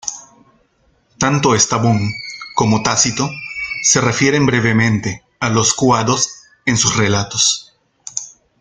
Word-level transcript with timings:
Tanto 1.19 1.53
Estrabón 1.53 1.99
como 2.55 2.81
Tácito 2.81 3.29
se 3.83 4.01
refieren 4.01 4.47
brevemente 4.47 5.21
a 5.39 5.51
los 5.51 5.75
cuados 5.75 6.27
en 6.65 6.75
sus 6.75 6.97
relatos. 6.97 7.71